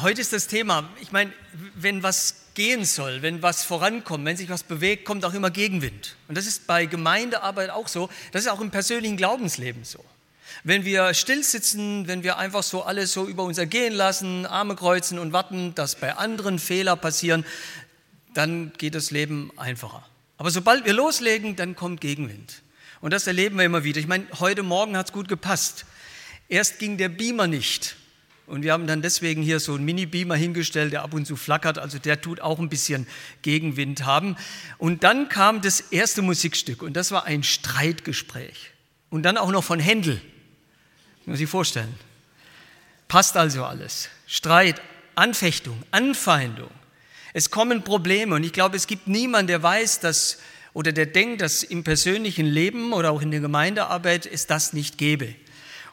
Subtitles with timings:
[0.00, 1.32] Heute ist das Thema, ich meine,
[1.74, 6.16] wenn was gehen soll, wenn was vorankommt, wenn sich was bewegt, kommt auch immer Gegenwind.
[6.28, 10.04] Und das ist bei Gemeindearbeit auch so, das ist auch im persönlichen Glaubensleben so.
[10.64, 14.76] Wenn wir still sitzen, wenn wir einfach so alles so über uns ergehen lassen, Arme
[14.76, 17.44] kreuzen und warten, dass bei anderen Fehler passieren,
[18.34, 20.06] dann geht das Leben einfacher.
[20.38, 22.62] Aber sobald wir loslegen, dann kommt Gegenwind.
[23.00, 23.98] Und das erleben wir immer wieder.
[23.98, 25.86] Ich meine, heute Morgen hat es gut gepasst.
[26.48, 27.96] Erst ging der Beamer nicht.
[28.46, 31.78] Und wir haben dann deswegen hier so einen Mini-Beamer hingestellt, der ab und zu flackert,
[31.78, 33.06] also der tut auch ein bisschen
[33.42, 34.36] Gegenwind haben.
[34.78, 38.72] Und dann kam das erste Musikstück und das war ein Streitgespräch.
[39.10, 40.20] Und dann auch noch von Händel.
[41.24, 41.94] Muss sich vorstellen.
[43.08, 44.08] Passt also alles.
[44.26, 44.80] Streit,
[45.14, 46.70] Anfechtung, Anfeindung.
[47.34, 50.38] Es kommen Probleme und ich glaube, es gibt niemanden, der weiß, dass
[50.74, 54.96] oder der denkt, dass im persönlichen Leben oder auch in der Gemeindearbeit es das nicht
[54.96, 55.34] gäbe.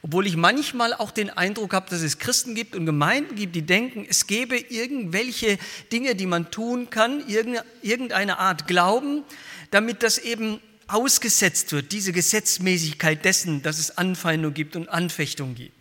[0.02, 3.64] Obwohl ich manchmal auch den Eindruck habe, dass es Christen gibt und Gemeinden gibt, die
[3.64, 5.58] denken, es gäbe irgendwelche
[5.92, 7.23] Dinge, die man tun kann,
[7.81, 9.23] irgendeine Art Glauben,
[9.72, 15.78] damit das eben ausgesetzt wird, diese Gesetzmäßigkeit dessen, dass es Anfeindung gibt und Anfechtung gibt.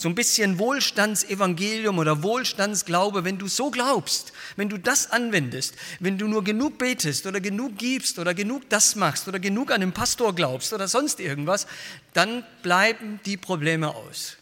[0.00, 6.18] So ein bisschen Wohlstandsevangelium oder Wohlstandsglaube, wenn du so glaubst, wenn du das anwendest, wenn
[6.18, 9.90] du nur genug betest oder genug gibst oder genug das machst oder genug an den
[9.90, 11.66] Pastor glaubst oder sonst irgendwas,
[12.14, 14.36] dann bleiben die Probleme aus.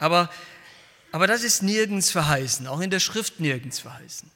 [0.00, 0.30] Aber,
[1.12, 4.28] aber das ist nirgends verheißen, auch in der Schrift nirgends verheißen.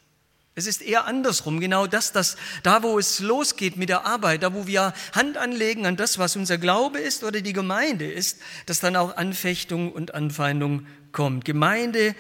[0.54, 4.52] Es ist eher andersrum, genau das, dass da, wo es losgeht mit der Arbeit, da,
[4.52, 8.80] wo wir Hand anlegen an das, was unser Glaube ist oder die Gemeinde ist, dass
[8.80, 11.46] dann auch Anfechtung und Anfeindung kommt.
[11.46, 12.14] Gemeinde,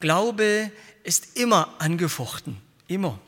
[0.00, 2.56] Glaube ist immer angefochten,
[2.88, 3.18] immer.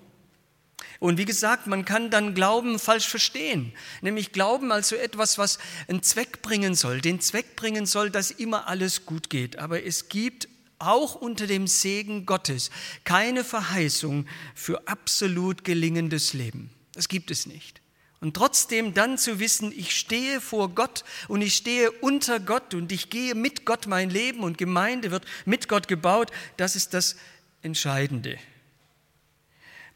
[0.98, 5.58] Und wie gesagt, man kann dann Glauben falsch verstehen, nämlich Glauben als so etwas, was
[5.88, 9.58] einen Zweck bringen soll, den Zweck bringen soll, dass immer alles gut geht.
[9.58, 10.48] Aber es gibt
[10.78, 12.70] auch unter dem Segen Gottes
[13.04, 16.70] keine Verheißung für absolut gelingendes Leben.
[16.92, 17.80] Das gibt es nicht.
[18.20, 22.90] Und trotzdem dann zu wissen, ich stehe vor Gott und ich stehe unter Gott und
[22.90, 27.16] ich gehe mit Gott mein Leben und Gemeinde wird mit Gott gebaut, das ist das
[27.62, 28.38] Entscheidende.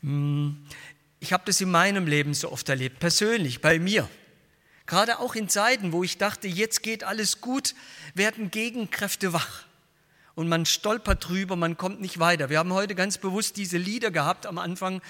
[0.02, 0.58] Hm,
[1.18, 4.08] ich habe das in meinem Leben so oft erlebt, persönlich, bei mir.
[4.86, 7.74] Gerade auch in Zeiten, wo ich dachte, jetzt geht alles gut,
[8.14, 9.64] werden Gegenkräfte wach
[10.34, 12.50] und man stolpert drüber, man kommt nicht weiter.
[12.50, 15.02] Wir haben heute ganz bewusst diese Lieder gehabt am Anfang,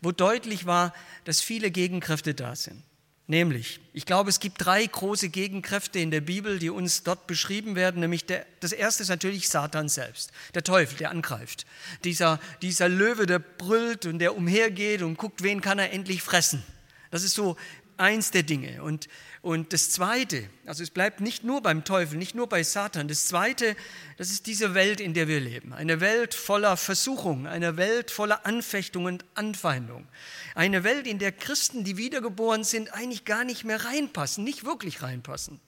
[0.00, 0.92] wo deutlich war,
[1.24, 2.82] dass viele Gegenkräfte da sind.
[3.28, 7.74] Nämlich, ich glaube, es gibt drei große Gegenkräfte in der Bibel, die uns dort beschrieben
[7.74, 8.00] werden.
[8.00, 11.66] Nämlich der, das erste ist natürlich Satan selbst, der Teufel, der angreift.
[12.04, 16.62] Dieser, dieser Löwe, der brüllt und der umhergeht und guckt, wen kann er endlich fressen.
[17.10, 17.56] Das ist so
[17.98, 18.82] eins der Dinge.
[18.82, 19.08] Und,
[19.42, 23.08] und das Zweite, also es bleibt nicht nur beim Teufel, nicht nur bei Satan.
[23.08, 23.76] Das Zweite,
[24.16, 25.72] das ist diese Welt, in der wir leben.
[25.72, 30.06] Eine Welt voller Versuchung, eine Welt voller Anfechtung und Anfeindung.
[30.54, 35.02] Eine Welt, in der Christen, die wiedergeboren sind, eigentlich gar nicht mehr reinpassen, nicht wirklich
[35.02, 35.60] reinpassen.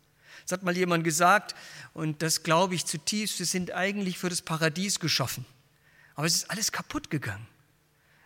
[0.44, 1.54] Das hat mal jemand gesagt,
[1.92, 5.44] und das glaube ich zutiefst, wir sind eigentlich für das Paradies geschaffen.
[6.14, 7.46] Aber es ist alles kaputt gegangen.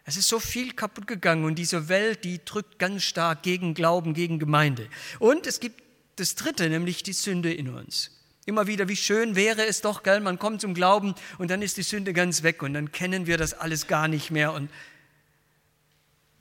[0.04, 4.14] Es ist so viel kaputt gegangen und diese Welt, die drückt ganz stark gegen Glauben,
[4.14, 4.88] gegen Gemeinde.
[5.20, 5.82] Und es gibt
[6.16, 8.10] das Dritte, nämlich die Sünde in uns.
[8.44, 11.76] Immer wieder, wie schön wäre es doch, gell, man kommt zum Glauben und dann ist
[11.76, 14.52] die Sünde ganz weg und dann kennen wir das alles gar nicht mehr.
[14.52, 14.68] Und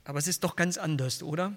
[0.04, 1.56] Aber es ist doch ganz anders, oder?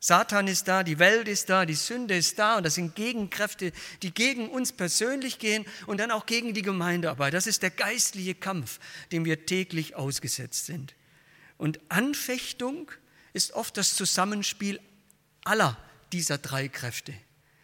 [0.00, 3.70] Satan ist da, die Welt ist da, die Sünde ist da und das sind Gegenkräfte,
[4.02, 7.34] die gegen uns persönlich gehen und dann auch gegen die Gemeindearbeit.
[7.34, 8.80] Das ist der geistliche Kampf,
[9.12, 10.94] dem wir täglich ausgesetzt sind.
[11.58, 12.90] Und Anfechtung
[13.32, 14.80] ist oft das Zusammenspiel
[15.44, 15.76] aller
[16.12, 17.14] dieser drei Kräfte.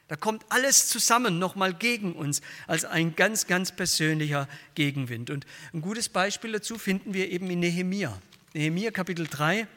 [0.08, 5.28] Da kommt alles zusammen nochmal gegen uns als ein ganz, ganz persönlicher Gegenwind.
[5.28, 8.18] Und ein gutes Beispiel dazu finden wir eben in Nehemia.
[8.54, 9.68] Nehemia Kapitel 3.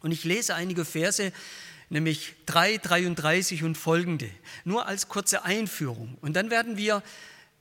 [0.00, 1.32] Und ich lese einige Verse,
[1.90, 4.28] nämlich 3, 33 und folgende,
[4.64, 6.18] nur als kurze Einführung.
[6.20, 7.02] Und dann werden wir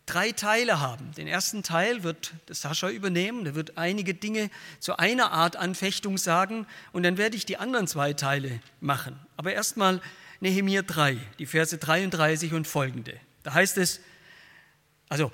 [0.08, 1.12] drei Teile haben.
[1.16, 4.50] Den ersten Teil wird Sascha übernehmen, der wird einige Dinge
[4.80, 9.20] zu einer Art Anfechtung sagen und dann werde ich die anderen zwei Teile machen.
[9.36, 10.02] Aber erstmal
[10.40, 13.20] Nehemiah 3, die Verse 33 und folgende.
[13.44, 14.00] Da heißt es,
[15.10, 15.32] also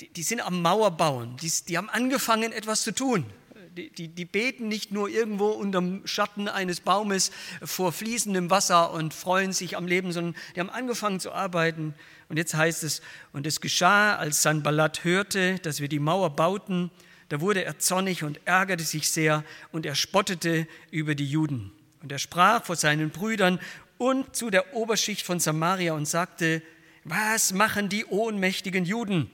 [0.00, 3.26] die, die sind am Mauer bauen, die, die haben angefangen, etwas zu tun.
[3.76, 7.30] Die, die, die, beten nicht nur irgendwo unterm Schatten eines Baumes
[7.62, 11.94] vor fließendem Wasser und freuen sich am Leben, sondern die haben angefangen zu arbeiten.
[12.28, 13.00] Und jetzt heißt es,
[13.32, 16.90] und es geschah, als Sanballat hörte, dass wir die Mauer bauten,
[17.28, 21.70] da wurde er zornig und ärgerte sich sehr und er spottete über die Juden.
[22.02, 23.60] Und er sprach vor seinen Brüdern
[23.98, 26.62] und zu der Oberschicht von Samaria und sagte,
[27.04, 29.30] was machen die ohnmächtigen Juden?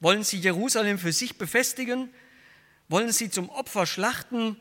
[0.00, 2.08] Wollen sie Jerusalem für sich befestigen?
[2.88, 4.56] Wollen sie zum Opfer schlachten?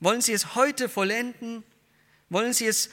[0.00, 1.62] Wollen sie es heute vollenden?
[2.28, 2.90] Wollen sie es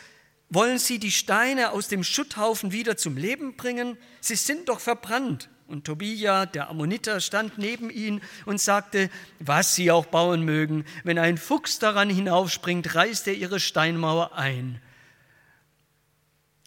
[0.50, 3.98] wollen sie die Steine aus dem Schutthaufen wieder zum Leben bringen?
[4.22, 5.50] Sie sind doch verbrannt.
[5.68, 9.10] Und Tobia, der Ammoniter, stand neben ihn und sagte,
[9.40, 14.82] was sie auch bauen mögen, wenn ein Fuchs daran hinaufspringt, reißt er ihre Steinmauer ein.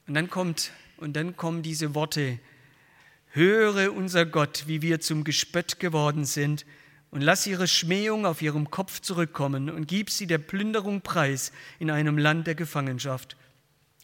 [0.07, 2.39] Und dann kommt, und dann kommen diese Worte,
[3.31, 6.67] höre unser Gott, wie wir zum Gespött geworden sind,
[7.11, 11.91] und lass ihre Schmähung auf ihrem Kopf zurückkommen und gib sie der Plünderung preis in
[11.91, 13.37] einem Land der Gefangenschaft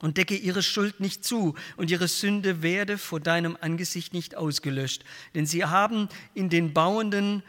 [0.00, 5.05] und decke ihre Schuld nicht zu und ihre Sünde werde vor deinem Angesicht nicht ausgelöscht,
[5.35, 7.43] denn sie haben in den Bauenden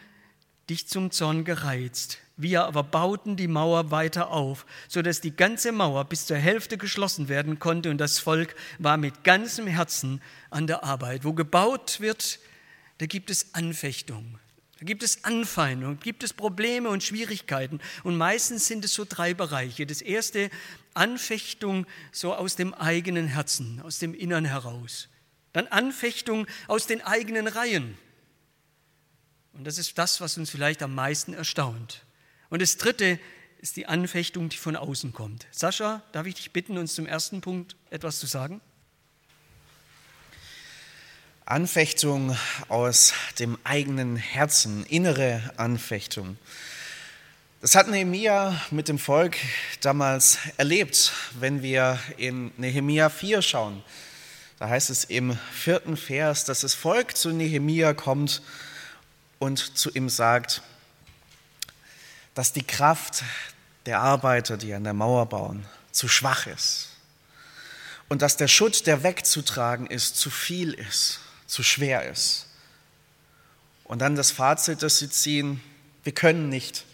[0.69, 2.19] dich zum Zorn gereizt.
[2.39, 6.77] Wir aber bauten die Mauer weiter auf, so dass die ganze Mauer bis zur Hälfte
[6.77, 10.21] geschlossen werden konnte und das Volk war mit ganzem Herzen
[10.51, 11.23] an der Arbeit.
[11.23, 12.39] Wo gebaut wird,
[12.99, 14.37] da gibt es Anfechtung.
[14.79, 17.79] Da gibt es Anfeindungen, gibt es Probleme und Schwierigkeiten.
[18.03, 19.87] Und meistens sind es so drei Bereiche.
[19.87, 20.51] Das erste,
[20.93, 25.09] Anfechtung so aus dem eigenen Herzen, aus dem Innern heraus.
[25.53, 27.97] Dann Anfechtung aus den eigenen Reihen.
[29.53, 32.05] Und das ist das, was uns vielleicht am meisten erstaunt.
[32.49, 33.19] Und das dritte
[33.59, 35.47] ist die Anfechtung, die von außen kommt.
[35.49, 38.61] Sascha, darf ich dich bitten, uns zum ersten Punkt etwas zu sagen?
[41.49, 46.37] Anfechtung aus dem eigenen Herzen, innere Anfechtung.
[47.61, 49.37] Das hat Nehemia mit dem Volk
[49.79, 53.81] damals erlebt, wenn wir in Nehemia 4 schauen.
[54.59, 58.41] Da heißt es im vierten Vers, dass das Volk zu Nehemia kommt
[59.39, 60.61] und zu ihm sagt,
[62.33, 63.23] dass die Kraft
[63.85, 66.89] der Arbeiter, die an der Mauer bauen, zu schwach ist
[68.09, 72.45] und dass der Schutt, der wegzutragen ist, zu viel ist zu schwer ist.
[73.85, 75.61] Und dann das Fazit, das sie ziehen,
[76.03, 76.85] wir können nicht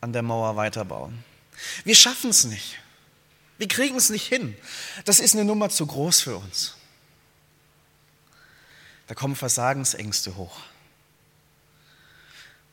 [0.00, 1.22] an der Mauer weiterbauen.
[1.84, 2.78] Wir schaffen es nicht.
[3.58, 4.56] Wir kriegen es nicht hin.
[5.04, 6.74] Das ist eine Nummer zu groß für uns.
[9.06, 10.58] Da kommen Versagensängste hoch.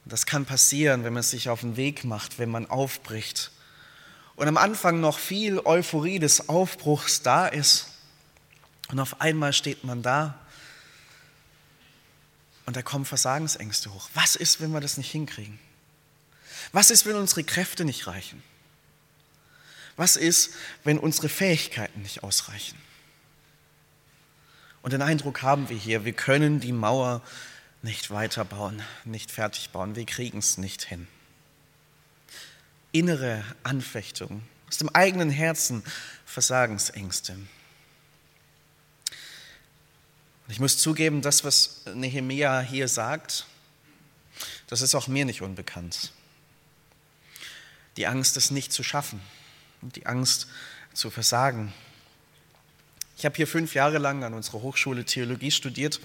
[0.06, 3.52] Und das kann passieren, wenn man sich auf den Weg macht, wenn man aufbricht.
[4.36, 7.88] Und am Anfang noch viel Euphorie des Aufbruchs da ist.
[8.90, 10.40] Und auf einmal steht man da
[12.70, 14.12] und da kommen Versagensängste hoch.
[14.14, 15.58] Was ist, wenn wir das nicht hinkriegen?
[16.72, 18.44] Was ist, wenn unsere Kräfte nicht reichen?
[19.96, 20.52] Was ist,
[20.84, 22.78] wenn unsere Fähigkeiten nicht ausreichen?
[24.84, 27.24] Und den Eindruck haben wir hier, wir können die Mauer
[27.82, 31.08] nicht weiterbauen, nicht fertig bauen, wir kriegen es nicht hin.
[32.92, 35.84] Innere Anfechtung, aus dem eigenen Herzen
[36.24, 37.36] Versagensängste.
[40.50, 43.46] Ich muss zugeben, das, was Nehemia hier sagt,
[44.68, 46.12] das ist auch mir nicht unbekannt.
[47.98, 49.22] Die Angst, es nicht zu schaffen
[49.82, 50.48] die Angst
[50.94, 51.74] zu versagen.
[53.18, 56.00] Ich habe hier fünf Jahre lang an unserer Hochschule Theologie studiert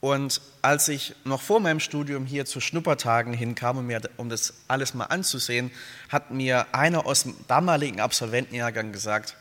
[0.00, 4.54] und als ich noch vor meinem Studium hier zu Schnuppertagen hinkam, um, mir, um das
[4.68, 5.70] alles mal anzusehen,
[6.08, 9.36] hat mir einer aus dem damaligen Absolventenjahrgang gesagt,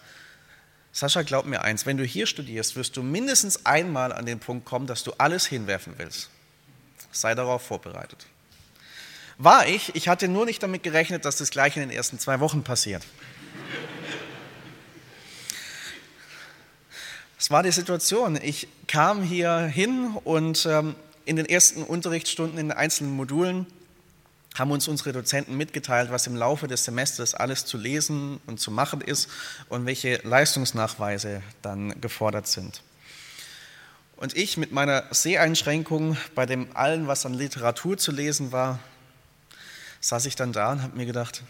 [0.93, 4.65] Sascha, glaub mir eins, wenn du hier studierst, wirst du mindestens einmal an den Punkt
[4.65, 6.29] kommen, dass du alles hinwerfen willst.
[7.12, 8.25] Sei darauf vorbereitet.
[9.38, 12.39] War ich, ich hatte nur nicht damit gerechnet, dass das gleich in den ersten zwei
[12.39, 13.03] Wochen passiert.
[17.39, 18.39] Es war die Situation.
[18.39, 20.95] Ich kam hier hin und ähm,
[21.25, 23.65] in den ersten Unterrichtsstunden in den einzelnen Modulen
[24.55, 28.70] haben uns unsere Dozenten mitgeteilt, was im Laufe des Semesters alles zu lesen und zu
[28.70, 29.29] machen ist
[29.70, 32.84] und welche Leistungsnachweise dann gefordert sind.
[34.17, 38.79] Und ich mit meiner Seheinschränkung bei dem allen, was an Literatur zu lesen war,
[40.01, 41.43] saß ich dann da und habe mir gedacht,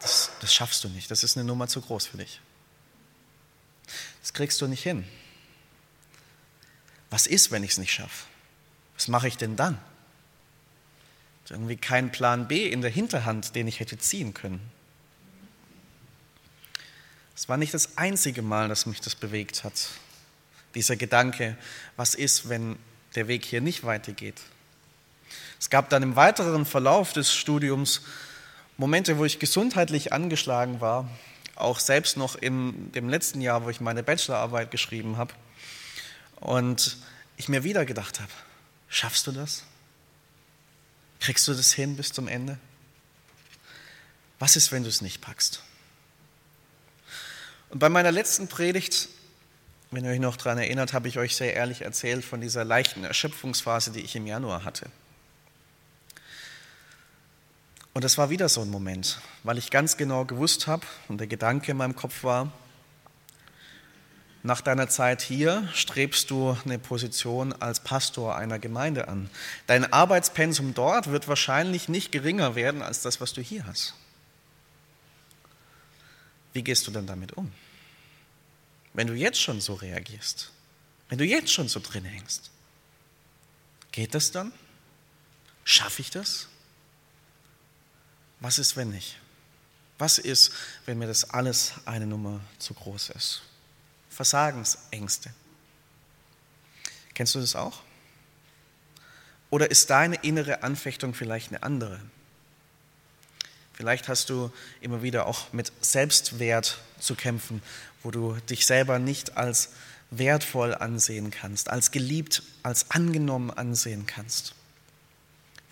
[0.00, 2.40] das, das schaffst du nicht, das ist eine Nummer zu groß für dich.
[4.22, 5.04] Das kriegst du nicht hin.
[7.10, 8.26] Was ist, wenn ich es nicht schaffe?
[8.96, 9.78] Was mache ich denn dann?
[11.50, 14.60] Irgendwie kein Plan B in der Hinterhand, den ich hätte ziehen können.
[17.36, 19.90] Es war nicht das einzige Mal, dass mich das bewegt hat.
[20.74, 21.56] Dieser Gedanke,
[21.96, 22.76] was ist, wenn
[23.14, 24.40] der Weg hier nicht weitergeht.
[25.58, 28.02] Es gab dann im weiteren Verlauf des Studiums
[28.76, 31.08] Momente, wo ich gesundheitlich angeschlagen war,
[31.54, 35.32] auch selbst noch in dem letzten Jahr, wo ich meine Bachelorarbeit geschrieben habe.
[36.40, 36.96] Und
[37.36, 38.32] ich mir wieder gedacht habe,
[38.88, 39.64] schaffst du das?
[41.24, 42.58] Kriegst du das hin bis zum Ende?
[44.38, 45.62] Was ist, wenn du es nicht packst?
[47.70, 49.08] Und bei meiner letzten Predigt,
[49.90, 53.04] wenn ihr euch noch daran erinnert, habe ich euch sehr ehrlich erzählt von dieser leichten
[53.04, 54.90] Erschöpfungsphase, die ich im Januar hatte.
[57.94, 61.26] Und das war wieder so ein Moment, weil ich ganz genau gewusst habe und der
[61.26, 62.52] Gedanke in meinem Kopf war,
[64.44, 69.30] nach deiner Zeit hier strebst du eine Position als Pastor einer Gemeinde an.
[69.66, 73.94] Dein Arbeitspensum dort wird wahrscheinlich nicht geringer werden als das, was du hier hast.
[76.52, 77.50] Wie gehst du denn damit um?
[78.92, 80.50] Wenn du jetzt schon so reagierst,
[81.08, 82.50] wenn du jetzt schon so drin hängst,
[83.92, 84.52] geht das dann?
[85.64, 86.48] Schaffe ich das?
[88.40, 89.16] Was ist, wenn nicht?
[89.96, 90.52] Was ist,
[90.84, 93.40] wenn mir das alles eine Nummer zu groß ist?
[94.14, 95.30] Versagensängste.
[97.14, 97.82] Kennst du das auch?
[99.50, 102.00] Oder ist deine innere Anfechtung vielleicht eine andere?
[103.72, 107.62] Vielleicht hast du immer wieder auch mit Selbstwert zu kämpfen,
[108.02, 109.70] wo du dich selber nicht als
[110.10, 114.54] wertvoll ansehen kannst, als geliebt, als angenommen ansehen kannst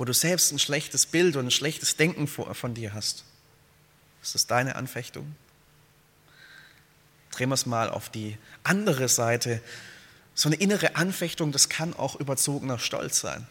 [0.02, 3.22] wo du selbst ein schlechtes Bild und ein schlechtes Denken von dir hast.
[4.20, 5.36] Ist das deine Anfechtung?
[7.32, 9.60] Drehen wir es mal auf die andere Seite.
[10.34, 13.46] So eine innere Anfechtung, das kann auch überzogener Stolz sein.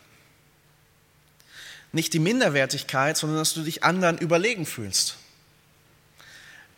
[1.91, 5.17] Nicht die Minderwertigkeit, sondern dass du dich anderen überlegen fühlst.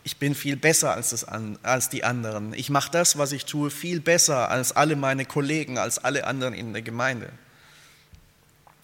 [0.05, 2.53] Ich bin viel besser als, das, als die anderen.
[2.53, 6.53] Ich mache das, was ich tue, viel besser als alle meine Kollegen, als alle anderen
[6.53, 7.31] in der Gemeinde.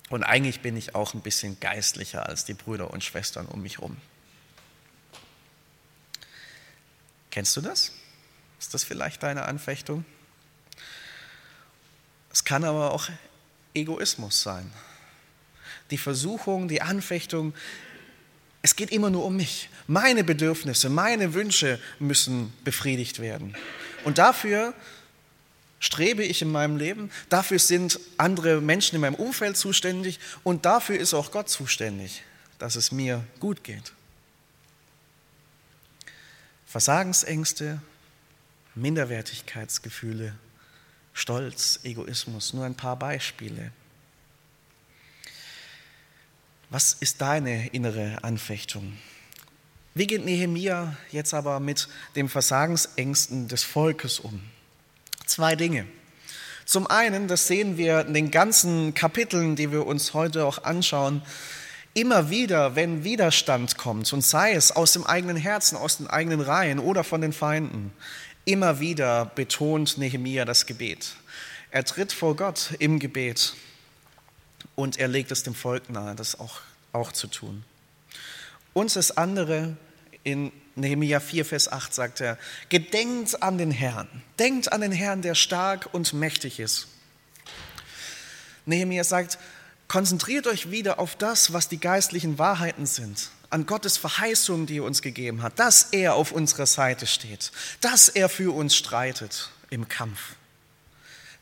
[0.10, 3.78] Und eigentlich bin ich auch ein bisschen geistlicher als die Brüder und Schwestern um mich
[3.78, 3.98] herum.
[7.32, 7.92] Kennst du das?
[8.60, 10.06] Ist das vielleicht deine Anfechtung?
[12.32, 13.10] Es kann aber auch
[13.74, 14.72] Egoismus sein.
[15.92, 17.54] Die Versuchung, die Anfechtung,
[18.62, 19.70] es geht immer nur um mich.
[19.88, 23.56] Meine Bedürfnisse, meine Wünsche müssen befriedigt werden.
[24.04, 24.74] Und dafür
[25.80, 31.00] strebe ich in meinem Leben, dafür sind andere Menschen in meinem Umfeld zuständig und dafür
[31.00, 32.24] ist auch Gott zuständig,
[32.58, 33.94] dass es mir gut geht.
[36.68, 37.82] Versagensängste,
[38.82, 40.34] Minderwertigkeitsgefühle,
[41.14, 43.72] Stolz, Egoismus, nur ein paar Beispiele.
[46.70, 48.98] Was ist deine innere Anfechtung?
[49.96, 54.42] Wie geht Nehemia jetzt aber mit den Versagensängsten des Volkes um?
[55.26, 55.86] Zwei Dinge.
[56.66, 61.24] Zum einen, das sehen wir in den ganzen Kapiteln, die wir uns heute auch anschauen,
[61.96, 66.42] immer wieder, wenn Widerstand kommt, und sei es aus dem eigenen Herzen, aus den eigenen
[66.42, 67.92] Reihen oder von den Feinden,
[68.50, 71.14] immer wieder betont Nehemia das Gebet.
[71.70, 73.54] Er tritt vor Gott im Gebet
[74.76, 77.64] und er legt es dem Volk nahe, das auch, auch zu tun.
[78.74, 79.78] Und das andere,
[80.24, 82.40] in Nehemiah 4, Vers 8 sagt er,
[82.70, 84.08] gedenkt an den Herrn,
[84.40, 86.88] denkt an den Herrn, der stark und mächtig ist.
[88.66, 89.38] Nehemiah sagt,
[89.88, 94.84] konzentriert euch wieder auf das, was die geistlichen Wahrheiten sind, an Gottes Verheißung, die er
[94.84, 97.52] uns gegeben hat, dass er auf unserer Seite steht,
[97.82, 100.20] dass er für uns streitet im Kampf,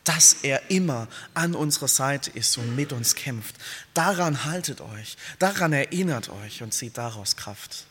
[0.03, 3.55] dass er immer an unserer Seite ist und mit uns kämpft.
[3.93, 7.85] Daran haltet euch, daran erinnert euch und zieht daraus Kraft.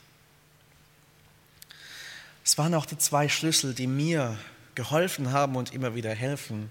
[2.44, 4.38] Es waren auch die zwei Schlüssel, die mir
[4.76, 6.70] geholfen haben und immer wieder helfen,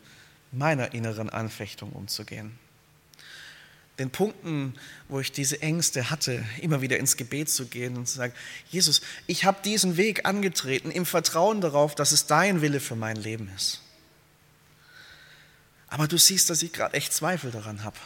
[0.52, 2.58] meiner inneren Anfechtung umzugehen.
[3.98, 4.76] Den Punkten,
[5.08, 8.34] wo ich diese Ängste hatte, immer wieder ins Gebet zu gehen und zu sagen,
[8.70, 13.16] Jesus, ich habe diesen Weg angetreten im Vertrauen darauf, dass es dein Wille für mein
[13.16, 13.82] Leben ist.
[15.88, 17.98] Aber du siehst, dass ich gerade echt Zweifel daran habe.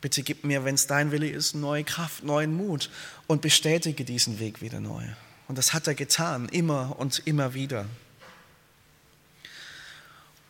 [0.00, 2.90] Bitte gib mir, wenn es dein Wille ist, neue Kraft, neuen Mut
[3.26, 5.02] und bestätige diesen Weg wieder neu.
[5.48, 7.86] Und das hat er getan, immer und immer wieder.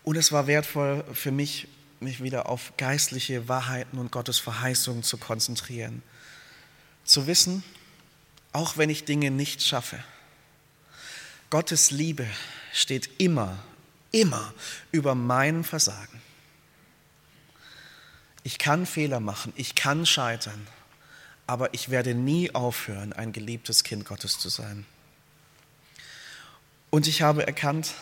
[0.03, 1.69] Und es war wertvoll für mich,
[2.01, 6.03] mich wieder auf geistliche Wahrheiten und Gottes Verheißungen zu konzentrieren.
[7.05, 7.65] Zu wissen,
[8.53, 10.03] auch wenn ich Dinge nicht schaffe,
[11.51, 12.27] Gottes Liebe
[12.73, 13.59] steht immer,
[14.13, 14.53] immer
[14.93, 16.21] über meinem Versagen.
[18.43, 20.67] Ich kann Fehler machen, ich kann scheitern,
[21.47, 24.87] aber ich werde nie aufhören, ein geliebtes Kind Gottes zu sein.
[26.91, 27.95] Und ich habe erkannt,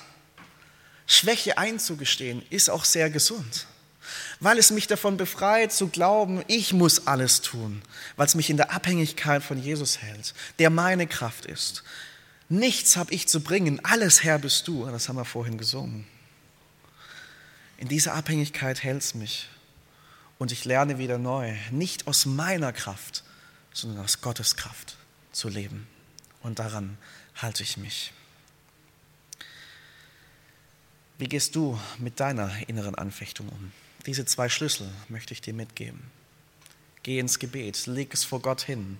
[1.07, 3.67] Schwäche einzugestehen ist auch sehr gesund.
[4.41, 7.83] Weil es mich davon befreit zu glauben, ich muss alles tun,
[8.17, 11.83] weil es mich in der Abhängigkeit von Jesus hält, der meine Kraft ist.
[12.49, 16.07] Nichts habe ich zu bringen, alles Herr bist du, das haben wir vorhin gesungen.
[17.79, 19.49] In dieser Abhängigkeit hält es mich
[20.39, 23.25] und ich lerne wieder neu, nicht aus meiner Kraft,
[23.73, 24.97] sondern aus Gottes Kraft
[25.33, 25.87] zu leben.
[26.43, 26.97] Und daran
[27.35, 28.13] halte ich mich.
[31.19, 33.73] Wie gehst du mit deiner inneren Anfechtung um?
[34.07, 36.01] Diese zwei Schlüssel möchte ich dir mitgeben.
[37.03, 38.99] Geh ins Gebet, leg es vor Gott hin.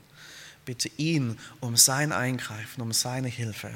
[0.65, 3.73] Bitte ihn um sein Eingreifen, um seine Hilfe,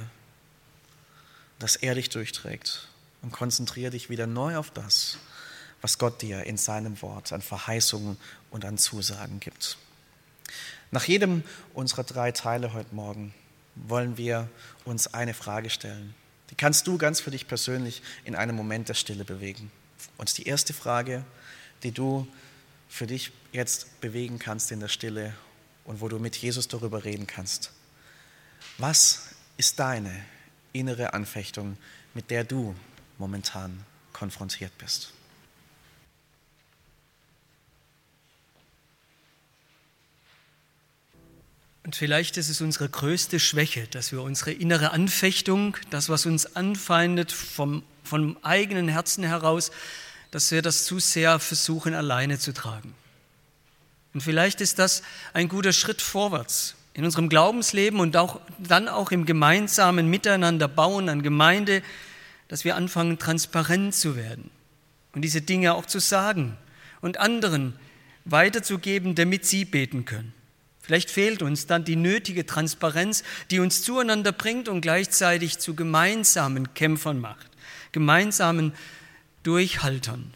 [1.60, 2.88] dass er dich durchträgt
[3.22, 5.18] und konzentriere dich wieder neu auf das,
[5.82, 8.16] was Gott dir in seinem Wort an Verheißungen
[8.50, 9.78] und an Zusagen gibt.
[10.90, 11.44] Nach jedem
[11.74, 13.32] unserer drei Teile heute Morgen
[13.76, 14.48] wollen wir
[14.84, 16.14] uns eine Frage stellen.
[16.50, 19.70] Die kannst du ganz für dich persönlich in einem Moment der Stille bewegen.
[20.16, 21.24] Und die erste Frage,
[21.82, 22.26] die du
[22.88, 25.34] für dich jetzt bewegen kannst in der Stille
[25.84, 27.72] und wo du mit Jesus darüber reden kannst.
[28.78, 30.14] Was ist deine
[30.72, 31.76] innere Anfechtung,
[32.14, 32.74] mit der du
[33.18, 35.12] momentan konfrontiert bist?
[41.90, 46.54] Und vielleicht ist es unsere größte Schwäche, dass wir unsere innere Anfechtung, das, was uns
[46.54, 49.70] anfeindet vom, vom eigenen Herzen heraus,
[50.30, 52.94] dass wir das zu sehr versuchen alleine zu tragen.
[54.14, 55.02] Und vielleicht ist das
[55.32, 61.08] ein guter Schritt vorwärts in unserem Glaubensleben und auch, dann auch im gemeinsamen Miteinander bauen
[61.08, 61.82] an Gemeinde,
[62.48, 64.50] dass wir anfangen, transparent zu werden
[65.12, 66.56] und diese Dinge auch zu sagen
[67.00, 67.74] und anderen
[68.24, 70.32] weiterzugeben, damit sie beten können.
[70.80, 76.74] Vielleicht fehlt uns dann die nötige Transparenz, die uns zueinander bringt und gleichzeitig zu gemeinsamen
[76.74, 77.49] Kämpfern macht,
[77.92, 78.72] gemeinsamen
[79.42, 80.34] Durchhaltern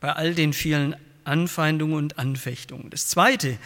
[0.00, 2.90] bei all den vielen Anfeindungen und Anfechtungen.
[2.90, 3.58] Das Zweite,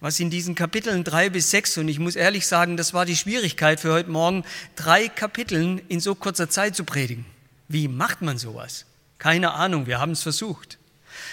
[0.00, 3.16] was in diesen Kapiteln drei bis sechs, und ich muss ehrlich sagen, das war die
[3.16, 4.44] Schwierigkeit für heute Morgen,
[4.76, 7.26] drei Kapiteln in so kurzer Zeit zu predigen.
[7.68, 8.86] Wie macht man sowas?
[9.18, 10.78] Keine Ahnung, wir haben es versucht.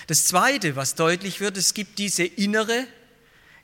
[0.08, 2.86] Das Zweite, was deutlich wird, es gibt diese innere,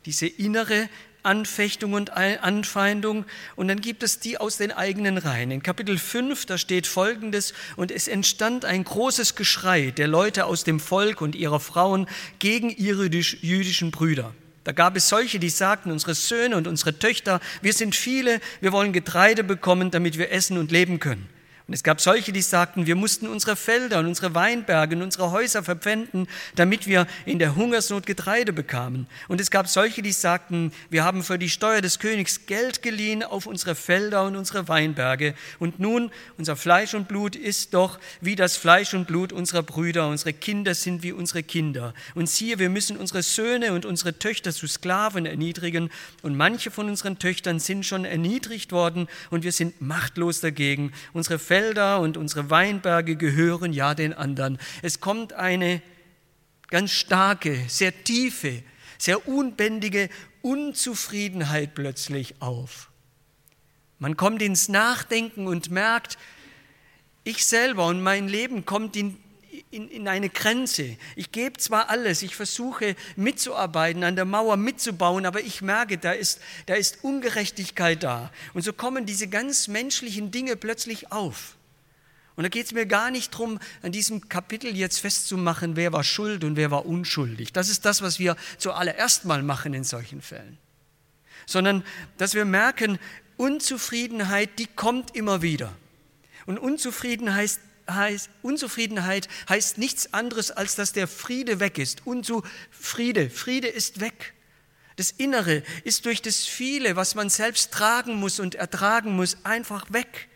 [0.06, 0.88] diese innere
[1.23, 3.25] Anfechtung und Anfeindung.
[3.55, 5.51] Und dann gibt es die aus den eigenen Reihen.
[5.51, 10.63] In Kapitel 5, da steht Folgendes, und es entstand ein großes Geschrei der Leute aus
[10.63, 12.07] dem Volk und ihrer Frauen
[12.39, 14.33] gegen ihre jüdischen Brüder.
[14.63, 18.71] Da gab es solche, die sagten, unsere Söhne und unsere Töchter, wir sind viele, wir
[18.71, 21.27] wollen Getreide bekommen, damit wir essen und leben können.
[21.65, 25.32] Und es gab solche, die sagten, wir mussten unsere Felder und unsere Weinberge und unsere
[25.32, 29.08] Häuser verpfänden, damit wir in der Hungersnot Getreide bekamen.
[29.30, 33.23] Und es gab solche, die sagten, wir haben für die Steuer des Königs Geld geliehen
[33.23, 35.36] auf unsere Felder und unsere Weinberge.
[35.58, 40.10] Und nun, unser Fleisch und Blut ist doch wie das Fleisch und Blut unserer Brüder.
[40.10, 41.93] Unsere Kinder sind wie unsere Kinder.
[42.13, 45.89] Und siehe, wir müssen unsere Söhne und unsere Töchter zu Sklaven erniedrigen.
[46.23, 50.91] Und manche von unseren Töchtern sind schon erniedrigt worden und wir sind machtlos dagegen.
[51.13, 51.53] Unsere Felder
[52.00, 54.58] und unsere Weinberge gehören ja den anderen.
[54.82, 55.82] Es kommt eine
[56.70, 58.63] ganz starke, sehr tiefe,
[58.98, 60.10] sehr unbändige
[60.42, 62.89] Unzufriedenheit plötzlich auf.
[64.00, 66.18] Man kommt ins Nachdenken und merkt,
[67.24, 69.22] ich selber und mein Leben kommt in
[69.73, 70.97] in, in eine Grenze.
[71.15, 76.12] Ich gebe zwar alles, ich versuche mitzuarbeiten, an der Mauer mitzubauen, aber ich merke, da
[76.12, 78.31] ist, da ist Ungerechtigkeit da.
[78.53, 81.55] Und so kommen diese ganz menschlichen Dinge plötzlich auf.
[82.36, 86.03] Und da geht es mir gar nicht darum, an diesem Kapitel jetzt festzumachen, wer war
[86.03, 87.53] schuld und wer war unschuldig.
[87.53, 90.57] Das ist das, was wir zuallererst mal machen in solchen Fällen.
[91.45, 91.83] Sondern,
[92.17, 92.97] dass wir merken,
[93.38, 95.73] Unzufriedenheit, die kommt immer wieder.
[96.45, 97.59] Und Unzufriedenheit
[97.89, 102.06] heißt, Unzufriedenheit heißt nichts anderes, als dass der Friede weg ist.
[102.06, 104.34] Unzufriede, Friede ist weg.
[104.96, 109.91] Das Innere ist durch das Viele, was man selbst tragen muss und ertragen muss, einfach
[109.91, 110.30] weg.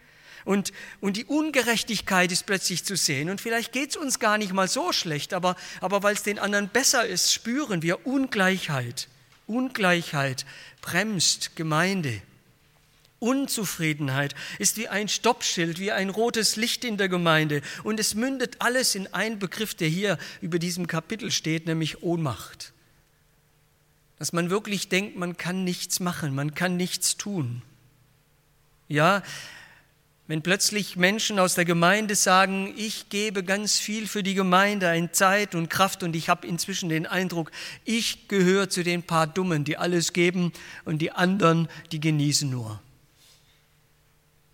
[0.46, 3.30] Und, und die Ungerechtigkeit ist plötzlich zu sehen.
[3.30, 6.40] Und vielleicht geht es uns gar nicht mal so schlecht, aber, aber weil es den
[6.40, 9.10] anderen besser ist, spüren wir Ungleichheit.
[9.46, 10.46] Ungleichheit
[10.82, 12.22] bremst Gemeinde.
[13.20, 17.62] Unzufriedenheit ist wie ein Stoppschild, wie ein rotes Licht in der Gemeinde.
[17.84, 22.74] Und es mündet alles in einen Begriff, der hier über diesem Kapitel steht, nämlich Ohnmacht.
[24.20, 27.62] Dass man wirklich denkt, man kann nichts machen, man kann nichts tun.
[28.88, 29.24] Ja,
[30.28, 35.14] wenn plötzlich Menschen aus der Gemeinde sagen, ich gebe ganz viel für die Gemeinde in
[35.14, 37.52] Zeit und Kraft und ich habe inzwischen den Eindruck,
[37.86, 40.52] ich gehöre zu den paar Dummen, die alles geben
[40.84, 42.82] und die anderen, die genießen nur.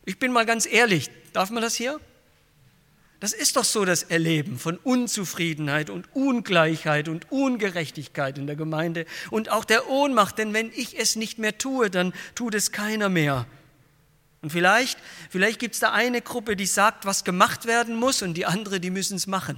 [0.06, 2.00] Ich bin mal ganz ehrlich, darf man das hier?
[3.20, 9.06] Das ist doch so das Erleben von Unzufriedenheit und Ungleichheit und Ungerechtigkeit in der Gemeinde
[9.32, 13.08] und auch der Ohnmacht, denn wenn ich es nicht mehr tue, dann tut es keiner
[13.08, 13.46] mehr.
[14.42, 18.34] Und vielleicht, vielleicht gibt es da eine Gruppe, die sagt, was gemacht werden muss und
[18.34, 19.58] die andere, die müssen es machen.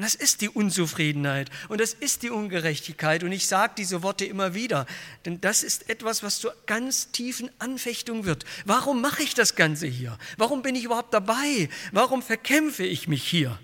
[0.00, 3.22] Und das ist die Unzufriedenheit und das ist die Ungerechtigkeit.
[3.22, 4.86] Und ich sage diese Worte immer wieder,
[5.26, 8.46] denn das ist etwas, was zur ganz tiefen Anfechtung wird.
[8.64, 10.16] Warum mache ich das Ganze hier?
[10.38, 11.68] Warum bin ich überhaupt dabei?
[11.92, 13.58] Warum verkämpfe ich mich hier?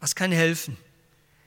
[0.00, 0.76] Was kann helfen?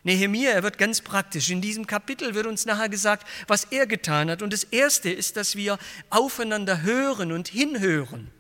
[0.02, 1.52] Nehemiah, er wird ganz praktisch.
[1.52, 4.42] In diesem Kapitel wird uns nachher gesagt, was er getan hat.
[4.42, 5.78] Und das Erste ist, dass wir
[6.10, 8.32] aufeinander hören und hinhören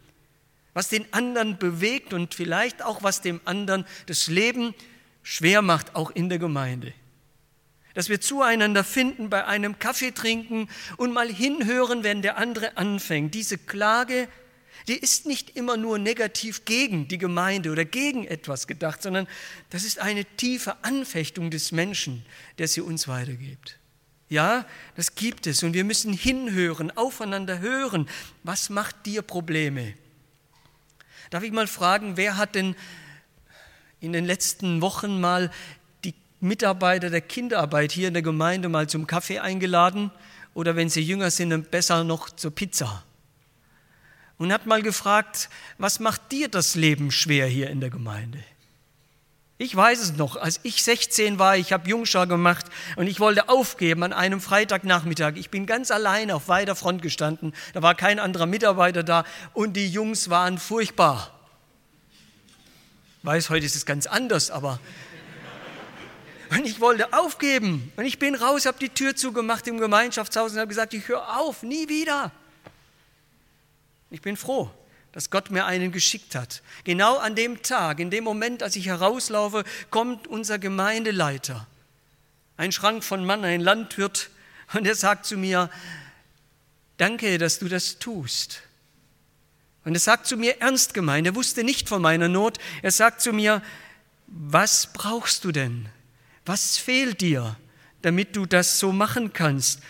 [0.73, 4.73] was den anderen bewegt und vielleicht auch was dem anderen das Leben
[5.23, 6.93] schwer macht, auch in der Gemeinde.
[7.93, 13.33] Dass wir zueinander finden bei einem Kaffee trinken und mal hinhören, wenn der andere anfängt.
[13.33, 14.27] Diese Klage,
[14.87, 19.27] die ist nicht immer nur negativ gegen die Gemeinde oder gegen etwas gedacht, sondern
[19.69, 22.25] das ist eine tiefe Anfechtung des Menschen,
[22.57, 23.77] der sie uns weitergibt.
[24.29, 28.07] Ja, das gibt es und wir müssen hinhören, aufeinander hören.
[28.43, 29.95] Was macht dir Probleme?
[31.29, 32.75] Darf ich mal fragen, wer hat denn
[33.99, 35.51] in den letzten Wochen mal
[36.03, 40.11] die Mitarbeiter der Kinderarbeit hier in der Gemeinde mal zum Kaffee eingeladen
[40.53, 43.03] oder wenn sie jünger sind, dann besser noch zur Pizza?
[44.37, 48.39] Und hat mal gefragt, was macht dir das Leben schwer hier in der Gemeinde?
[49.61, 53.49] Ich weiß es noch, als ich 16 war, ich habe Jungschar gemacht und ich wollte
[53.49, 55.33] aufgeben an einem Freitagnachmittag.
[55.35, 59.73] Ich bin ganz allein auf weiter Front gestanden, da war kein anderer Mitarbeiter da und
[59.73, 61.37] die Jungs waren furchtbar.
[63.19, 64.79] Ich weiß, heute ist es ganz anders, aber...
[66.51, 70.57] Und ich wollte aufgeben und ich bin raus, habe die Tür zugemacht im Gemeinschaftshaus und
[70.57, 72.31] habe gesagt, ich höre auf, nie wieder.
[74.09, 74.71] Ich bin froh,
[75.19, 76.61] dass Gott mir einen geschickt hat.
[76.85, 81.67] Genau an dem Tag, in dem Moment, als ich herauslaufe, kommt unser Gemeindeleiter,
[82.55, 84.29] ein Schrank von Mann, ein Landwirt,
[84.73, 85.69] und er sagt zu mir,
[86.95, 88.61] danke, dass du das tust.
[89.83, 93.19] Und er sagt zu mir ernst gemeint, er wusste nicht von meiner Not, er sagt
[93.19, 93.61] zu mir,
[94.25, 95.89] was brauchst du denn?
[96.45, 97.57] Was fehlt dir,
[98.03, 99.81] damit du das so machen kannst,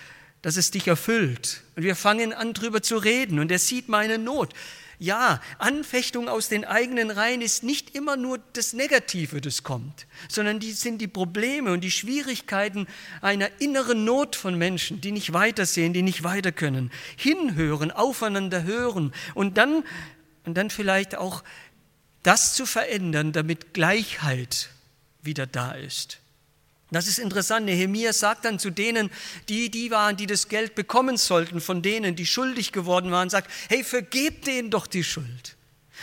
[0.41, 1.61] dass es dich erfüllt?
[1.75, 4.55] Und wir fangen an, drüber zu reden und er sieht meine Not.
[5.01, 10.59] Ja, Anfechtung aus den eigenen Reihen ist nicht immer nur das Negative, das kommt, sondern
[10.59, 12.85] die sind die Probleme und die Schwierigkeiten
[13.21, 16.91] einer inneren Not von Menschen, die nicht weitersehen, die nicht weiter können.
[17.15, 19.85] Hinhören, aufeinander hören und dann,
[20.43, 21.45] und dann vielleicht auch
[22.21, 24.69] das zu verändern, damit Gleichheit
[25.21, 26.19] wieder da ist.
[26.91, 27.65] Das ist interessant.
[27.65, 29.11] Nehemiah sagt dann zu denen,
[29.47, 33.51] die die waren, die das Geld bekommen sollten, von denen, die schuldig geworden waren, sagt,
[33.69, 35.55] hey, vergebt denen doch die Schuld.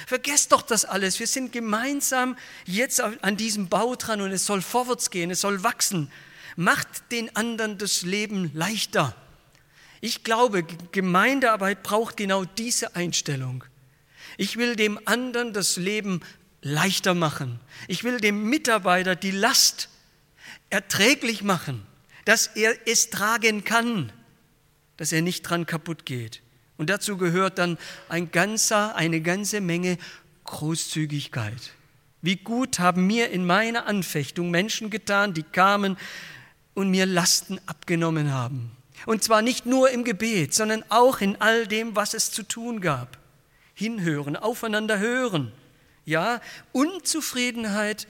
[0.06, 1.18] Vergesst doch das alles.
[1.18, 5.62] Wir sind gemeinsam jetzt an diesem Bau dran und es soll vorwärts gehen, es soll
[5.62, 6.10] wachsen.
[6.54, 9.16] Macht den anderen das Leben leichter.
[10.00, 13.64] Ich glaube, Gemeindearbeit braucht genau diese Einstellung.
[14.36, 16.20] Ich will dem anderen das Leben
[16.60, 17.58] leichter machen.
[17.88, 19.88] Ich will dem Mitarbeiter die Last
[20.70, 21.86] erträglich machen,
[22.24, 24.12] dass er es tragen kann,
[24.96, 26.42] dass er nicht dran kaputt geht.
[26.76, 29.98] Und dazu gehört dann ein ganzer, eine ganze Menge
[30.44, 31.72] Großzügigkeit.
[32.22, 35.96] Wie gut haben mir in meiner Anfechtung Menschen getan, die kamen
[36.74, 38.72] und mir Lasten abgenommen haben.
[39.06, 42.80] Und zwar nicht nur im Gebet, sondern auch in all dem, was es zu tun
[42.80, 43.18] gab.
[43.74, 45.52] Hinhören, aufeinander hören.
[46.04, 46.40] Ja,
[46.72, 48.06] Unzufriedenheit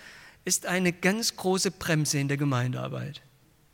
[0.47, 3.21] ist eine ganz große Bremse in der Gemeindearbeit.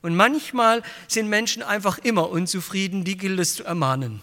[0.00, 4.20] Und manchmal sind Menschen einfach immer unzufrieden, die gilt es zu ermahnen.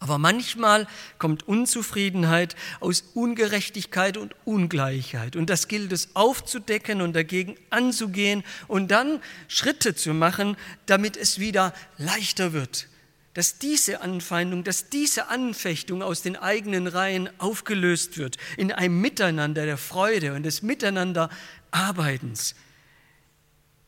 [0.00, 0.86] Aber manchmal
[1.18, 5.34] kommt Unzufriedenheit aus Ungerechtigkeit und Ungleichheit.
[5.34, 11.38] Und das gilt es aufzudecken und dagegen anzugehen und dann Schritte zu machen, damit es
[11.40, 12.88] wieder leichter wird,
[13.34, 19.64] dass diese Anfeindung, dass diese Anfechtung aus den eigenen Reihen aufgelöst wird in einem Miteinander
[19.64, 22.54] der Freude und des Miteinanderarbeitens.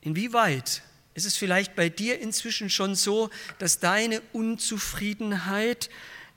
[0.02, 0.82] Inwieweit
[1.14, 5.90] ist es vielleicht bei dir inzwischen schon so, dass deine Unzufriedenheit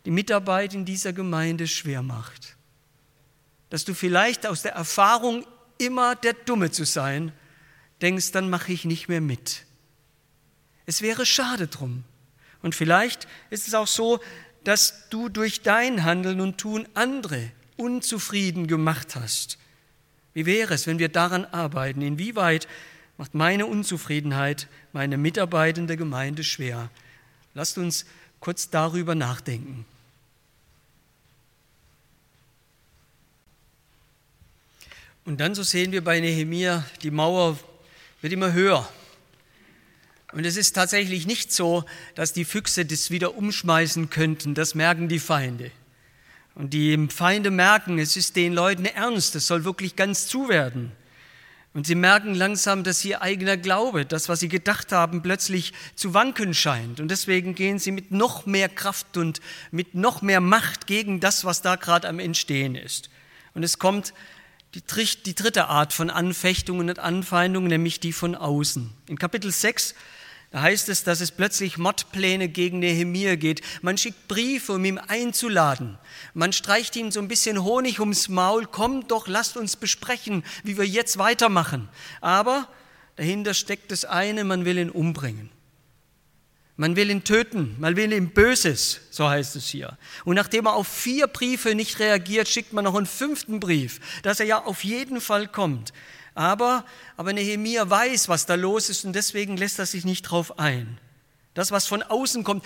[0.05, 2.57] die Mitarbeit in dieser Gemeinde schwer macht?
[3.69, 5.45] Dass du vielleicht aus der Erfahrung,
[5.77, 7.31] immer der Dumme zu sein,
[8.01, 9.65] denkst, dann mache ich nicht mehr mit.
[10.85, 12.03] Es wäre schade drum.
[12.63, 14.19] Und vielleicht ist es auch so,
[14.63, 19.59] dass du durch dein Handeln und Tun andere unzufrieden gemacht hast.
[20.33, 22.01] Wie wäre es, wenn wir daran arbeiten?
[22.01, 22.67] Inwieweit
[23.17, 26.89] macht meine Unzufriedenheit meine mitarbeitende Gemeinde schwer?
[27.53, 28.05] Lasst uns
[28.39, 29.85] kurz darüber nachdenken.
[35.25, 37.57] Und dann, so sehen wir bei Nehemia, die Mauer
[38.21, 38.87] wird immer höher.
[40.33, 44.55] Und es ist tatsächlich nicht so, dass die Füchse das wieder umschmeißen könnten.
[44.55, 45.71] Das merken die Feinde.
[46.55, 50.91] Und die Feinde merken, es ist den Leuten ernst, es soll wirklich ganz zu werden.
[51.73, 56.13] Und sie merken langsam, dass ihr eigener Glaube, das, was sie gedacht haben, plötzlich zu
[56.13, 56.99] wanken scheint.
[56.99, 59.39] Und deswegen gehen sie mit noch mehr Kraft und
[59.71, 63.09] mit noch mehr Macht gegen das, was da gerade am Entstehen ist.
[63.55, 64.13] Und es kommt
[64.75, 64.83] die,
[65.25, 68.91] die dritte Art von Anfechtungen und Anfeindungen, nämlich die von außen.
[69.07, 69.95] In Kapitel 6
[70.53, 73.61] da heißt es, dass es plötzlich Mordpläne gegen Nehemia geht.
[73.81, 75.97] Man schickt Briefe, um ihn einzuladen.
[76.35, 78.67] Man streicht ihm so ein bisschen Honig ums Maul.
[78.67, 81.89] Kommt doch, lasst uns besprechen, wie wir jetzt weitermachen.
[82.21, 82.67] Aber
[83.15, 85.49] dahinter steckt das eine, man will ihn umbringen.
[86.75, 89.97] Man will ihn töten, man will ihm Böses, so heißt es hier.
[90.23, 94.39] Und nachdem er auf vier Briefe nicht reagiert, schickt man noch einen fünften Brief, dass
[94.39, 95.93] er ja auf jeden Fall kommt.
[96.35, 96.85] Aber,
[97.17, 100.99] aber Nehemia weiß, was da los ist und deswegen lässt er sich nicht drauf ein.
[101.53, 102.65] Das, was von außen kommt,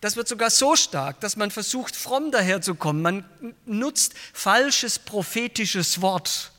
[0.00, 3.02] das wird sogar so stark, dass man versucht, fromm daherzukommen.
[3.02, 3.24] Man
[3.66, 6.52] nutzt falsches prophetisches Wort,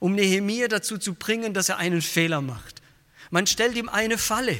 [0.00, 2.82] um Nehemia dazu zu bringen, dass er einen Fehler macht.
[3.30, 4.58] Man stellt ihm eine Falle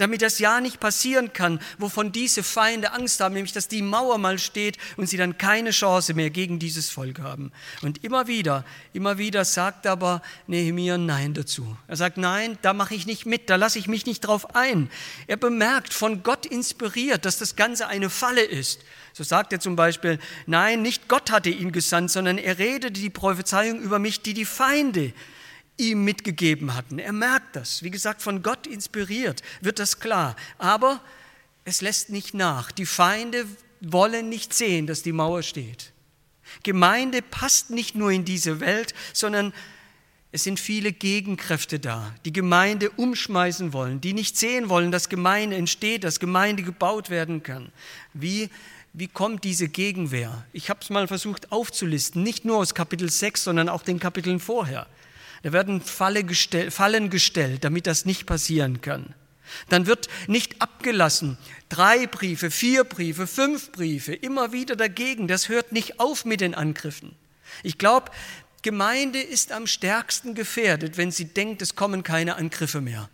[0.00, 4.18] damit das ja nicht passieren kann, wovon diese Feinde Angst haben, nämlich dass die Mauer
[4.18, 7.52] mal steht und sie dann keine Chance mehr gegen dieses Volk haben.
[7.82, 11.76] Und immer wieder, immer wieder sagt aber Nehemiah Nein dazu.
[11.86, 14.90] Er sagt, nein, da mache ich nicht mit, da lasse ich mich nicht drauf ein.
[15.26, 18.80] Er bemerkt, von Gott inspiriert, dass das Ganze eine Falle ist.
[19.12, 23.10] So sagt er zum Beispiel, nein, nicht Gott hatte ihn gesandt, sondern er redete die
[23.10, 25.12] Prophezeiung über mich, die die Feinde
[25.80, 26.98] ihm mitgegeben hatten.
[26.98, 27.82] Er merkt das.
[27.82, 30.36] Wie gesagt, von Gott inspiriert wird das klar.
[30.58, 31.00] Aber
[31.64, 32.70] es lässt nicht nach.
[32.70, 33.46] Die Feinde
[33.80, 35.92] wollen nicht sehen, dass die Mauer steht.
[36.62, 39.52] Gemeinde passt nicht nur in diese Welt, sondern
[40.32, 45.56] es sind viele Gegenkräfte da, die Gemeinde umschmeißen wollen, die nicht sehen wollen, dass Gemeinde
[45.56, 47.72] entsteht, dass Gemeinde gebaut werden kann.
[48.14, 48.48] Wie,
[48.92, 50.44] wie kommt diese Gegenwehr?
[50.52, 54.38] Ich habe es mal versucht aufzulisten, nicht nur aus Kapitel 6, sondern auch den Kapiteln
[54.38, 54.86] vorher.
[55.42, 59.14] Da werden Falle gestell, Fallen gestellt, damit das nicht passieren kann.
[59.68, 61.38] Dann wird nicht abgelassen.
[61.68, 65.28] Drei Briefe, vier Briefe, fünf Briefe, immer wieder dagegen.
[65.28, 67.16] Das hört nicht auf mit den Angriffen.
[67.62, 68.10] Ich glaube,
[68.62, 73.08] Gemeinde ist am stärksten gefährdet, wenn sie denkt, es kommen keine Angriffe mehr.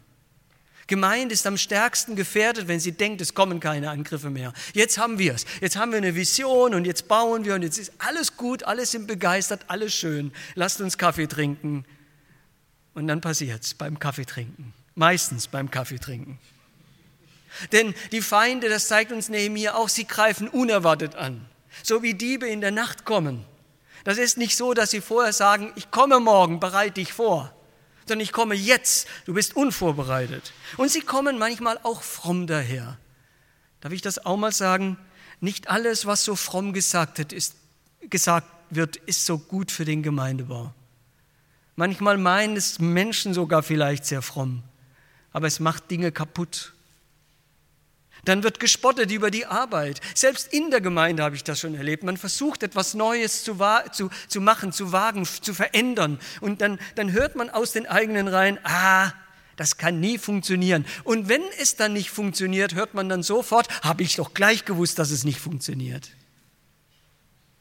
[0.88, 4.52] Gemeinde ist am stärksten gefährdet, wenn sie denkt, es kommen keine Angriffe mehr.
[4.72, 5.44] Jetzt haben wir es.
[5.60, 8.86] Jetzt haben wir eine Vision und jetzt bauen wir und jetzt ist alles gut, alle
[8.86, 10.32] sind begeistert, alles schön.
[10.54, 11.84] Lasst uns Kaffee trinken.
[12.96, 14.72] Und dann passiert es beim Kaffeetrinken.
[14.94, 16.38] Meistens beim Kaffeetrinken.
[17.70, 21.44] Denn die Feinde, das zeigt uns Nehemiah auch, sie greifen unerwartet an.
[21.82, 23.44] So wie Diebe in der Nacht kommen.
[24.04, 27.54] Das ist nicht so, dass sie vorher sagen, ich komme morgen, bereite dich vor.
[28.09, 30.54] Sondern ich komme jetzt, du bist unvorbereitet.
[30.78, 32.96] Und sie kommen manchmal auch fromm daher.
[33.82, 34.96] Darf ich das auch mal sagen?
[35.40, 37.56] Nicht alles, was so fromm gesagt, ist,
[38.09, 40.72] gesagt wird, ist so gut für den Gemeindebau.
[41.76, 44.62] Manchmal meinen es Menschen sogar vielleicht sehr fromm,
[45.32, 46.72] aber es macht Dinge kaputt.
[48.24, 50.00] Dann wird gespottet über die Arbeit.
[50.14, 52.02] Selbst in der Gemeinde habe ich das schon erlebt.
[52.02, 53.58] Man versucht etwas Neues zu,
[53.92, 56.18] zu, zu machen, zu wagen, zu verändern.
[56.40, 59.12] Und dann, dann hört man aus den eigenen Reihen, ah,
[59.54, 60.86] das kann nie funktionieren.
[61.04, 64.98] Und wenn es dann nicht funktioniert, hört man dann sofort, habe ich doch gleich gewusst,
[64.98, 66.10] dass es nicht funktioniert.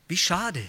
[0.08, 0.63] Wie schade,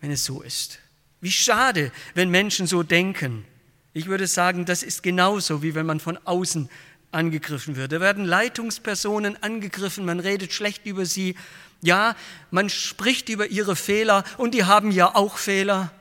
[0.00, 0.78] wenn es so ist.
[1.22, 3.44] Wie schade, wenn Menschen so denken.
[3.92, 6.68] Ich würde sagen, das ist genauso, wie wenn man von außen
[7.12, 7.92] angegriffen wird.
[7.92, 11.36] Da werden Leitungspersonen angegriffen, man redet schlecht über sie.
[11.80, 12.16] Ja,
[12.50, 15.92] man spricht über ihre Fehler und die haben ja auch Fehler.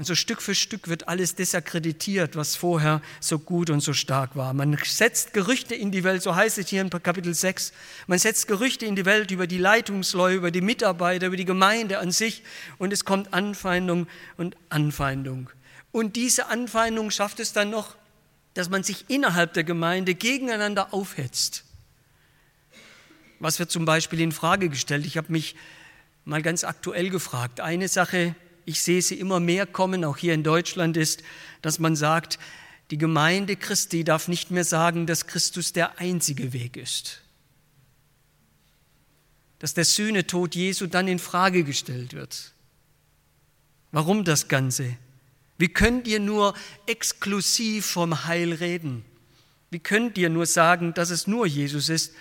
[0.00, 4.34] Und so Stück für Stück wird alles desakkreditiert, was vorher so gut und so stark
[4.34, 4.54] war.
[4.54, 7.74] Man setzt Gerüchte in die Welt, so heißt es hier in Kapitel 6.
[8.06, 11.98] Man setzt Gerüchte in die Welt über die Leitungsleute, über die Mitarbeiter, über die Gemeinde
[11.98, 12.42] an sich
[12.78, 14.06] und es kommt Anfeindung
[14.38, 15.50] und Anfeindung.
[15.92, 17.94] Und diese Anfeindung schafft es dann noch,
[18.54, 21.64] dass man sich innerhalb der Gemeinde gegeneinander aufhetzt.
[23.38, 25.04] Was wird zum Beispiel in Frage gestellt?
[25.04, 25.56] Ich habe mich
[26.24, 27.60] mal ganz aktuell gefragt.
[27.60, 28.34] Eine Sache,
[28.70, 31.22] ich sehe sie immer mehr kommen, auch hier in Deutschland, ist,
[31.60, 32.38] dass man sagt,
[32.90, 37.20] die Gemeinde Christi darf nicht mehr sagen, dass Christus der einzige Weg ist.
[39.58, 42.52] Dass der Sühnetod Jesu dann in Frage gestellt wird.
[43.90, 44.96] Warum das Ganze?
[45.58, 46.54] Wie könnt ihr nur
[46.86, 49.04] exklusiv vom Heil reden?
[49.70, 52.14] Wie könnt ihr nur sagen, dass es nur Jesus ist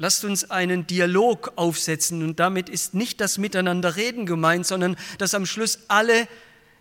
[0.00, 5.44] Lasst uns einen Dialog aufsetzen und damit ist nicht das Miteinanderreden gemeint, sondern dass am
[5.44, 6.28] Schluss alle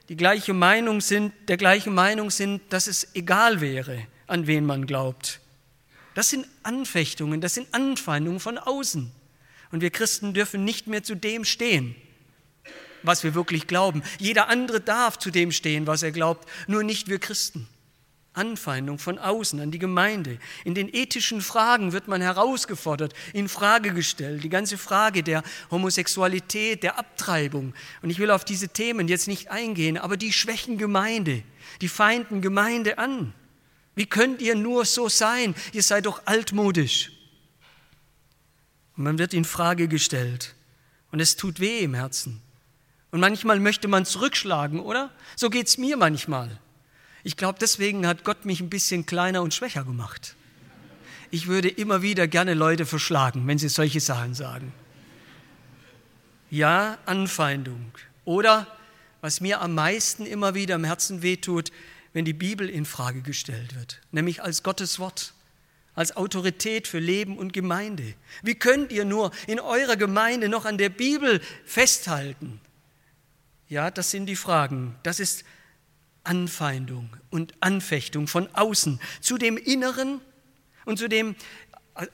[0.08, 4.86] die gleiche Meinung sind, der gleichen Meinung sind, dass es egal wäre, an wen man
[4.86, 5.42] glaubt.
[6.14, 9.12] Das sind Anfechtungen, das sind Anfeindungen von außen.
[9.72, 11.96] Und wir Christen dürfen nicht mehr zu dem stehen,
[13.02, 14.04] was wir wirklich glauben.
[14.20, 17.68] Jeder andere darf zu dem stehen, was er glaubt, nur nicht wir Christen.
[18.38, 20.40] Anfeindung von außen an die Gemeinde.
[20.64, 24.44] In den ethischen Fragen wird man herausgefordert, in Frage gestellt.
[24.44, 27.74] Die ganze Frage der Homosexualität, der Abtreibung.
[28.02, 31.44] Und ich will auf diese Themen jetzt nicht eingehen, aber die schwächen Gemeinde,
[31.82, 33.34] die feinden Gemeinde an.
[33.96, 35.56] Wie könnt ihr nur so sein?
[35.74, 37.12] Ihr seid doch altmodisch.
[38.96, 40.56] Und man wird in Frage gestellt.
[41.12, 42.42] Und es tut weh im Herzen.
[43.12, 45.12] Und manchmal möchte man zurückschlagen, oder?
[45.36, 46.60] So geht es mir manchmal.
[47.28, 50.38] Ich glaube, deswegen hat Gott mich ein bisschen kleiner und schwächer gemacht.
[51.30, 54.72] Ich würde immer wieder gerne Leute verschlagen, wenn sie solche Sachen sagen.
[56.50, 57.92] Ja, Anfeindung.
[58.24, 58.66] Oder
[59.20, 61.74] was mir am meisten immer wieder im Herzen wehtut,
[62.14, 65.34] wenn die Bibel in Frage gestellt wird, nämlich als Gottes Wort,
[65.96, 68.14] als Autorität für Leben und Gemeinde.
[68.42, 72.62] Wie könnt ihr nur in eurer Gemeinde noch an der Bibel festhalten?
[73.68, 74.96] Ja, das sind die Fragen.
[75.04, 75.44] Das ist
[76.28, 80.22] Anfeindung und Anfechtung von außen zu dem Inneren
[80.86, 81.36] und zu dem,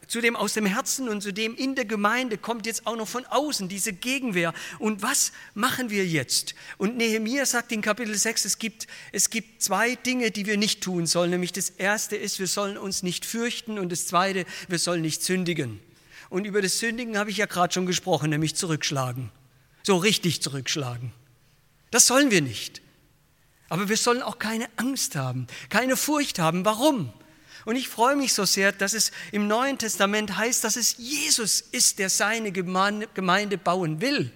[0.08, 3.08] zu dem aus dem Herzen und zu dem in der Gemeinde kommt jetzt auch noch
[3.08, 4.54] von außen diese Gegenwehr.
[4.80, 6.56] Und was machen wir jetzt?
[6.78, 10.82] Und Nehemiah sagt in Kapitel 6, es gibt, es gibt zwei Dinge, die wir nicht
[10.82, 11.32] tun sollen.
[11.32, 15.24] Nämlich das erste ist, wir sollen uns nicht fürchten und das zweite, wir sollen nicht
[15.24, 15.80] sündigen.
[16.30, 19.32] Und über das Sündigen habe ich ja gerade schon gesprochen, nämlich zurückschlagen.
[19.84, 21.12] So richtig zurückschlagen.
[21.92, 22.82] Das sollen wir nicht.
[23.74, 26.64] Aber wir sollen auch keine Angst haben, keine Furcht haben.
[26.64, 27.12] Warum?
[27.66, 31.60] Und ich freue mich so sehr, dass es im Neuen Testament heißt, dass es Jesus
[31.60, 34.32] ist, der seine Gemeinde bauen will.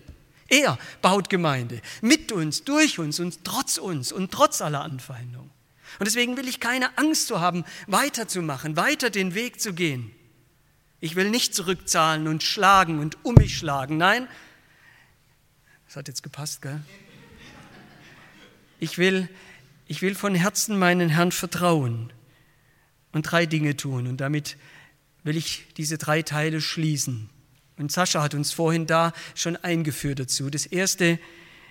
[0.47, 5.51] Er baut Gemeinde mit uns, durch uns und trotz uns und trotz aller Anfeindung.
[5.99, 10.11] Und deswegen will ich keine Angst zu haben, weiterzumachen, weiter den Weg zu gehen.
[10.99, 13.97] Ich will nicht zurückzahlen und schlagen und um mich schlagen.
[13.97, 14.27] Nein,
[15.85, 16.81] das hat jetzt gepasst, gell?
[18.79, 19.29] Ich will,
[19.87, 22.11] ich will von Herzen meinen Herrn vertrauen
[23.11, 24.07] und drei Dinge tun.
[24.07, 24.57] Und damit
[25.23, 27.29] will ich diese drei Teile schließen.
[27.77, 30.49] Und Sascha hat uns vorhin da schon eingeführt dazu.
[30.49, 31.19] Das erste,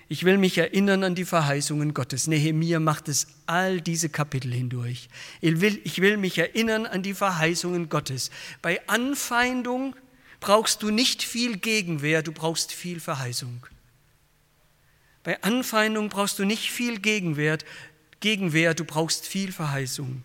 [0.09, 2.29] ich will mich erinnern an die Verheißungen Gottes.
[2.29, 5.09] Nehemiah macht es all diese Kapitel hindurch.
[5.41, 8.31] Ich will, ich will mich erinnern an die Verheißungen Gottes.
[8.63, 9.97] Bei Anfeindung
[10.39, 13.67] brauchst du nicht viel Gegenwehr, du brauchst viel Verheißung.
[15.27, 17.65] Bei Anfeindung brauchst du nicht viel Gegenwert,
[18.21, 20.23] Gegenwehr, du brauchst viel Verheißung.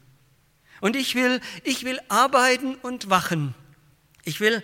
[0.80, 3.56] Und ich will, ich will arbeiten und wachen.
[4.26, 4.62] Ich will,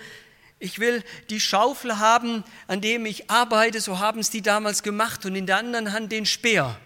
[0.59, 5.25] ich will die Schaufel haben, an dem ich arbeite, so haben es die damals gemacht,
[5.25, 6.79] und in der anderen Hand den Speer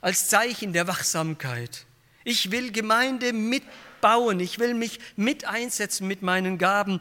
[0.00, 1.86] als Zeichen der Wachsamkeit.
[2.22, 7.00] Ich will Gemeinde mitbauen, ich will mich mit einsetzen mit meinen Gaben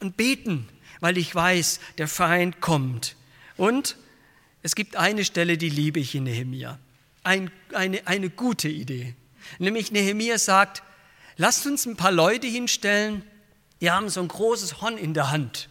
[0.00, 3.14] und beten, weil ich weiß, der Feind kommt.
[3.58, 3.98] Und
[4.64, 6.78] es gibt eine Stelle, die liebe ich in Nehemia.
[7.22, 9.14] Ein, eine, eine gute Idee.
[9.58, 10.82] Nämlich Nehemia sagt,
[11.36, 13.22] lasst uns ein paar Leute hinstellen,
[13.82, 15.68] die haben so ein großes Horn in der Hand.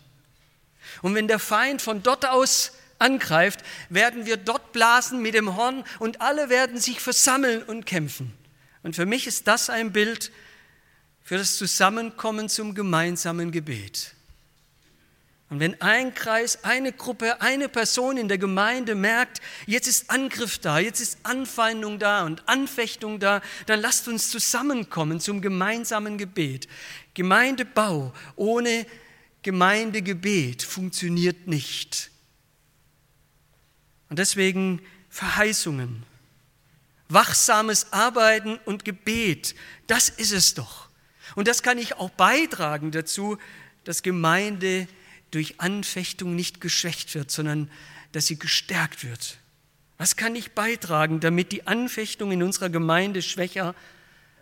[1.01, 5.83] Und wenn der Feind von dort aus angreift, werden wir dort blasen mit dem Horn
[5.97, 8.31] und alle werden sich versammeln und kämpfen.
[8.83, 10.31] Und für mich ist das ein Bild
[11.23, 14.13] für das Zusammenkommen zum gemeinsamen Gebet.
[15.53, 20.57] Und wenn ein Kreis, eine Gruppe, eine Person in der Gemeinde merkt, jetzt ist Angriff
[20.57, 26.67] da, jetzt ist Anfeindung da und Anfechtung da, dann lasst uns zusammenkommen zum gemeinsamen Gebet.
[27.13, 28.87] Gemeindebau ohne
[29.43, 32.09] Gemeindegebet funktioniert nicht.
[34.09, 36.01] Und deswegen Verheißungen,
[37.09, 39.53] wachsames Arbeiten und Gebet,
[39.85, 40.89] das ist es doch.
[41.35, 43.37] Und das kann ich auch beitragen dazu,
[43.83, 44.87] dass Gemeinde
[45.33, 47.69] durch Anfechtung nicht geschwächt wird, sondern
[48.11, 49.37] dass sie gestärkt wird.
[49.97, 53.75] Was kann ich beitragen, damit die Anfechtung in unserer Gemeinde schwächer,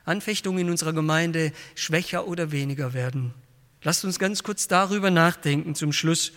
[0.05, 3.33] Anfechtungen in unserer Gemeinde schwächer oder weniger werden?
[3.83, 6.33] Lasst uns ganz kurz darüber nachdenken zum Schluss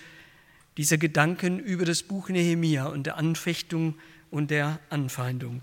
[0.77, 3.99] dieser Gedanken über das Buch Nehemia und der Anfechtung
[4.31, 5.63] und der Anfeindung.